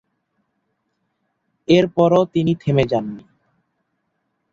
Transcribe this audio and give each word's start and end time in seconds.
এর 1.67 1.85
পরও 1.87 2.21
তিনি 2.25 2.53
থেমে 2.55 2.85
যাননি। 2.91 3.23